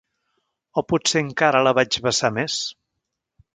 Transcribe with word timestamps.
O 0.81 0.83
potser 0.93 1.21
encara 1.27 1.63
la 1.69 1.75
vaig 1.81 2.01
vessar 2.09 2.35
més. 2.41 2.59